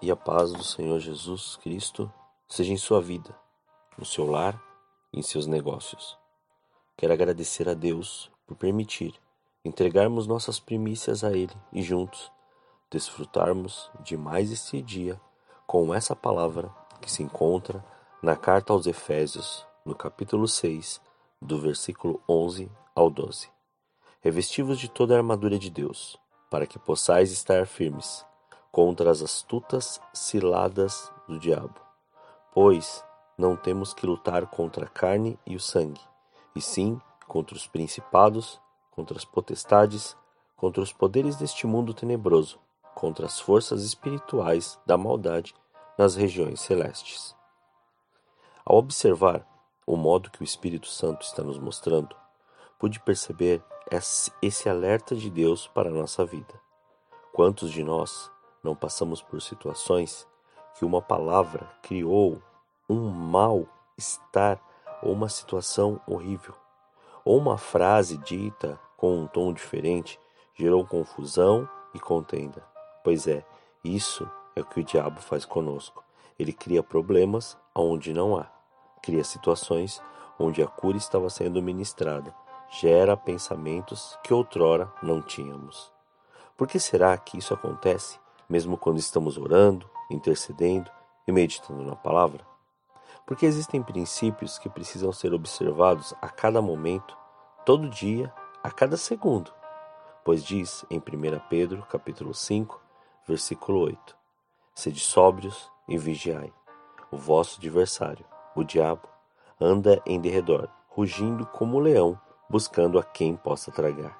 [0.00, 2.12] e a paz do Senhor Jesus Cristo
[2.48, 3.34] seja em sua vida,
[3.96, 4.60] no seu lar
[5.12, 6.16] e em seus negócios.
[6.96, 9.14] Quero agradecer a Deus por permitir
[9.64, 12.30] entregarmos nossas primícias a Ele e juntos
[12.90, 15.20] desfrutarmos de mais este dia
[15.66, 16.70] com essa palavra
[17.00, 17.84] que se encontra
[18.22, 21.00] na carta aos Efésios, no capítulo 6,
[21.40, 23.48] do versículo 11 ao 12.
[24.20, 26.18] Revestivos de toda a armadura de Deus,
[26.50, 28.24] para que possais estar firmes
[28.78, 31.74] contra as astutas ciladas do diabo.
[32.54, 33.04] Pois
[33.36, 36.00] não temos que lutar contra a carne e o sangue,
[36.54, 38.60] e sim contra os principados,
[38.92, 40.16] contra as potestades,
[40.56, 42.60] contra os poderes deste mundo tenebroso,
[42.94, 45.56] contra as forças espirituais da maldade
[45.98, 47.34] nas regiões celestes.
[48.64, 49.44] Ao observar
[49.84, 52.14] o modo que o Espírito Santo está nos mostrando,
[52.78, 53.60] pude perceber
[54.40, 56.54] esse alerta de Deus para a nossa vida.
[57.32, 58.30] Quantos de nós
[58.62, 60.26] não passamos por situações
[60.78, 62.40] que uma palavra criou
[62.88, 64.60] um mal-estar
[65.02, 66.54] ou uma situação horrível,
[67.24, 70.18] ou uma frase dita com um tom diferente
[70.54, 72.64] gerou confusão e contenda.
[73.04, 73.44] Pois é,
[73.84, 76.04] isso é o que o diabo faz conosco.
[76.38, 78.46] Ele cria problemas onde não há,
[79.02, 80.02] cria situações
[80.38, 82.34] onde a cura estava sendo ministrada,
[82.70, 85.92] gera pensamentos que outrora não tínhamos.
[86.56, 88.18] Por que será que isso acontece,
[88.48, 90.90] mesmo quando estamos orando, intercedendo
[91.26, 92.46] e meditando na palavra?
[93.26, 97.16] Porque existem princípios que precisam ser observados a cada momento,
[97.64, 99.52] todo dia, a cada segundo.
[100.24, 101.02] Pois diz em 1
[101.48, 102.80] Pedro, capítulo 5,
[103.26, 104.16] versículo 8:
[104.74, 106.52] Sede sóbrios e vigiai.
[107.10, 108.24] O vosso adversário,
[108.54, 109.08] o diabo,
[109.60, 112.18] anda em derredor, rugindo como um leão,
[112.48, 114.17] buscando a quem possa tragar.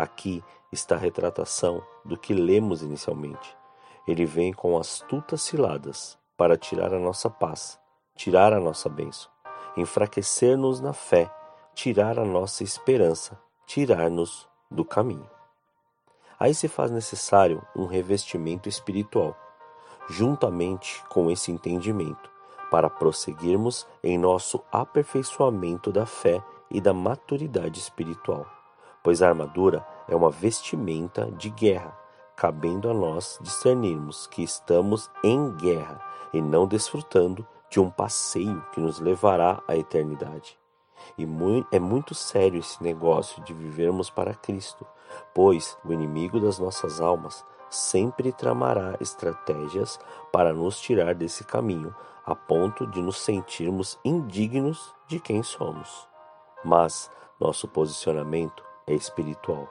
[0.00, 3.54] Aqui está a retratação do que lemos inicialmente.
[4.08, 7.78] Ele vem com astutas ciladas para tirar a nossa paz,
[8.16, 9.30] tirar a nossa bênção,
[9.76, 11.30] enfraquecer-nos na fé,
[11.74, 15.28] tirar a nossa esperança, tirar-nos do caminho.
[16.38, 19.36] Aí se faz necessário um revestimento espiritual,
[20.08, 22.30] juntamente com esse entendimento,
[22.70, 28.46] para prosseguirmos em nosso aperfeiçoamento da fé e da maturidade espiritual,
[29.02, 31.96] pois a armadura é uma vestimenta de guerra,
[32.36, 36.00] cabendo a nós discernirmos que estamos em guerra
[36.32, 40.58] e não desfrutando de um passeio que nos levará à eternidade.
[41.16, 41.26] E
[41.72, 44.86] é muito sério esse negócio de vivermos para Cristo,
[45.34, 49.98] pois o inimigo das nossas almas sempre tramará estratégias
[50.32, 51.94] para nos tirar desse caminho,
[52.24, 56.08] a ponto de nos sentirmos indignos de quem somos.
[56.64, 59.68] Mas nosso posicionamento é espiritual,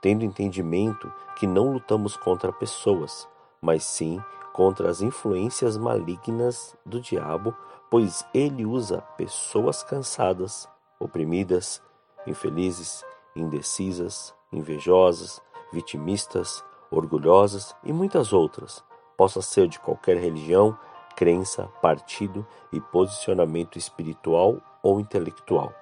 [0.00, 3.28] tendo entendimento que não lutamos contra pessoas,
[3.60, 7.54] mas sim contra as influências malignas do diabo,
[7.90, 11.82] pois ele usa pessoas cansadas, oprimidas,
[12.26, 13.04] infelizes,
[13.34, 15.42] indecisas, invejosas,
[15.72, 18.84] vitimistas, orgulhosas e muitas outras,
[19.16, 20.78] possa ser de qualquer religião,
[21.16, 25.72] crença, partido e posicionamento espiritual ou intelectual.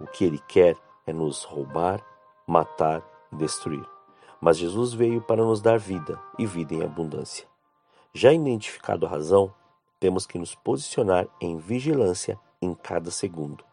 [0.00, 0.76] O que ele quer
[1.06, 2.04] é nos roubar,
[2.46, 3.02] matar
[3.32, 3.84] destruir.
[4.40, 7.46] Mas Jesus veio para nos dar vida e vida em abundância.
[8.12, 9.52] Já identificado a razão,
[9.98, 13.64] temos que nos posicionar em vigilância em cada segundo,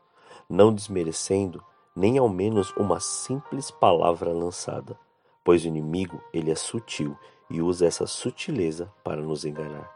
[0.49, 1.63] não desmerecendo
[1.95, 4.97] nem ao menos uma simples palavra lançada,
[5.43, 7.17] pois o inimigo ele é sutil
[7.49, 9.91] e usa essa sutileza para nos enganar.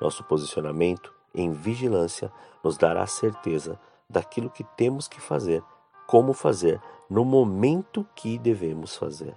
[0.00, 2.32] Nosso posicionamento em vigilância
[2.62, 3.78] nos dará certeza
[4.08, 5.62] daquilo que temos que fazer,
[6.06, 9.36] como fazer, no momento que devemos fazer.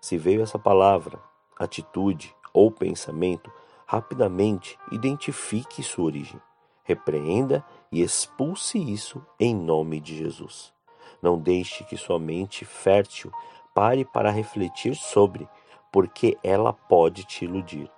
[0.00, 1.18] Se veio essa palavra,
[1.58, 3.50] atitude ou pensamento,
[3.86, 6.40] rapidamente identifique sua origem,
[6.84, 10.72] repreenda e expulse isso em nome de Jesus.
[11.20, 13.32] Não deixe que sua mente fértil
[13.74, 15.48] pare para refletir sobre,
[15.92, 17.90] porque ela pode te iludir.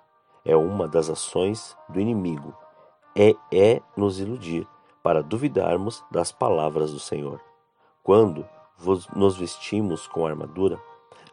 [0.43, 2.55] É uma das ações do inimigo.
[3.15, 4.67] É, é nos iludir
[5.03, 7.50] para duvidarmos das palavras do Senhor.
[8.03, 8.47] Quando
[9.15, 10.81] nos vestimos com a armadura,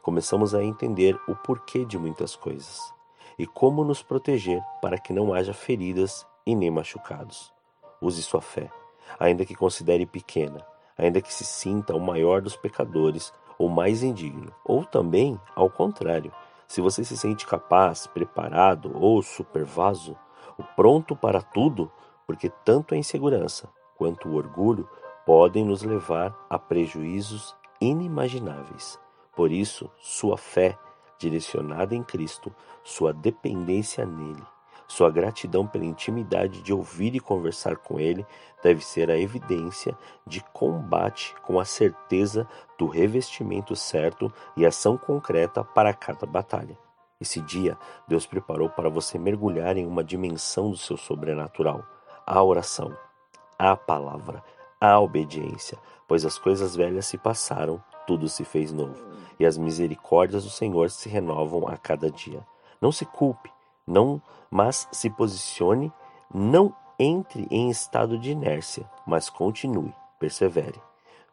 [0.02, 2.92] começamos a entender o porquê de muitas coisas.
[3.38, 7.52] e como nos proteger para que não haja feridas e nem machucados.
[8.00, 8.68] Use sua fé,
[9.18, 10.66] ainda que considere pequena,
[10.96, 16.32] ainda que se sinta o maior dos pecadores ou mais indigno, ou também ao contrário.
[16.66, 20.16] Se você se sente capaz, preparado ou supervaso,
[20.74, 21.90] pronto para tudo,
[22.26, 24.88] porque tanto a insegurança quanto o orgulho
[25.28, 28.98] podem nos levar a prejuízos inimagináveis.
[29.36, 30.78] Por isso, sua fé
[31.18, 32.50] direcionada em Cristo,
[32.82, 34.42] sua dependência nele,
[34.86, 38.26] sua gratidão pela intimidade de ouvir e conversar com ele
[38.62, 39.94] deve ser a evidência
[40.26, 42.48] de combate com a certeza
[42.78, 46.78] do revestimento certo e ação concreta para cada batalha.
[47.20, 47.76] Esse dia,
[48.08, 51.84] Deus preparou para você mergulhar em uma dimensão do seu sobrenatural,
[52.26, 52.96] a oração,
[53.58, 54.42] a palavra,
[54.80, 59.04] a obediência, pois as coisas velhas se passaram, tudo se fez novo,
[59.38, 62.46] e as misericórdias do Senhor se renovam a cada dia.
[62.80, 63.50] Não se culpe,
[63.86, 65.92] não, mas se posicione,
[66.32, 70.80] não entre em estado de inércia, mas continue, persevere.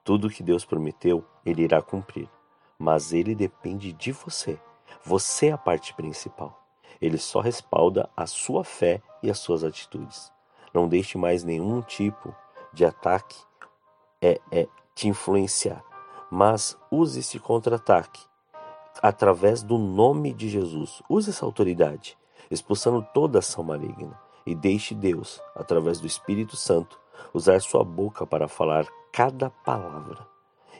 [0.03, 2.29] Tudo o que Deus prometeu, ele irá cumprir,
[2.77, 4.59] mas ele depende de você.
[5.03, 6.61] Você é a parte principal.
[7.01, 10.31] Ele só respalda a sua fé e as suas atitudes.
[10.73, 12.35] Não deixe mais nenhum tipo
[12.75, 13.35] de ataque
[14.21, 15.83] é, é te influenciar,
[16.29, 18.21] mas use esse contra-ataque
[19.01, 21.01] através do nome de Jesus.
[21.09, 22.17] Use essa autoridade,
[22.51, 26.99] expulsando toda ação maligna e deixe Deus, através do Espírito Santo,
[27.33, 30.27] usar sua boca para falar cada palavra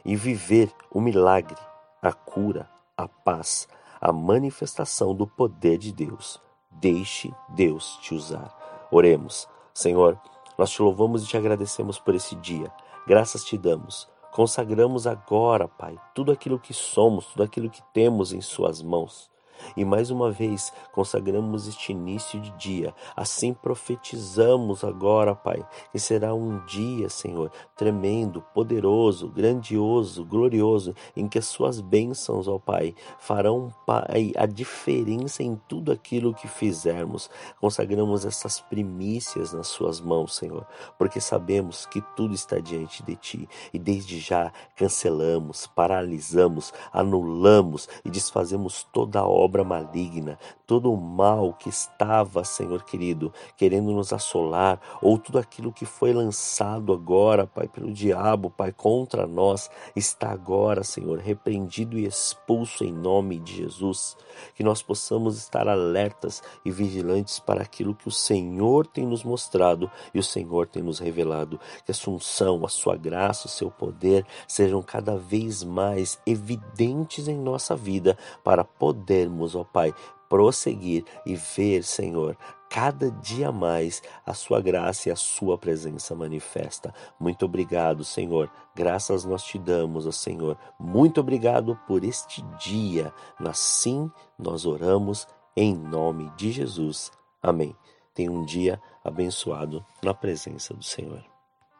[0.04, 1.58] e viver o milagre,
[2.00, 3.66] a cura, a paz,
[4.00, 6.40] a manifestação do poder de Deus.
[6.70, 8.54] Deixe Deus te usar.
[8.90, 9.48] Oremos.
[9.74, 10.18] Senhor,
[10.58, 12.72] nós te louvamos e te agradecemos por esse dia.
[13.06, 14.08] Graças te damos.
[14.32, 19.30] Consagramos agora, Pai, tudo aquilo que somos, tudo aquilo que temos em Suas mãos.
[19.76, 22.94] E mais uma vez consagramos este início de dia.
[23.16, 31.38] Assim profetizamos agora, Pai, que será um dia, Senhor, tremendo, poderoso, grandioso, glorioso, em que
[31.38, 37.30] as suas bênçãos, ó Pai, farão, Pai, a diferença em tudo aquilo que fizermos.
[37.60, 40.66] Consagramos essas primícias nas suas mãos, Senhor,
[40.98, 48.10] porque sabemos que tudo está diante de ti e desde já cancelamos, paralisamos, anulamos e
[48.10, 54.12] desfazemos toda a obra obra maligna, todo o mal que estava, Senhor querido, querendo nos
[54.12, 60.30] assolar, ou tudo aquilo que foi lançado agora, Pai, pelo diabo, Pai, contra nós, está
[60.30, 64.16] agora, Senhor, repreendido e expulso em nome de Jesus.
[64.54, 69.90] Que nós possamos estar alertas e vigilantes para aquilo que o Senhor tem nos mostrado
[70.12, 71.58] e o Senhor tem nos revelado.
[71.84, 77.38] Que a assunção, a sua graça, o seu poder sejam cada vez mais evidentes em
[77.38, 79.94] nossa vida para podermos possamos, ó Pai,
[80.28, 82.36] prosseguir e ver, Senhor,
[82.68, 86.92] cada dia mais a sua graça e a sua presença manifesta.
[87.20, 88.50] Muito obrigado, Senhor.
[88.74, 90.56] Graças nós te damos, ó Senhor.
[90.78, 93.12] Muito obrigado por este dia.
[93.38, 97.12] Assim nós oramos em nome de Jesus.
[97.42, 97.76] Amém.
[98.14, 101.35] Tenha um dia abençoado na presença do Senhor.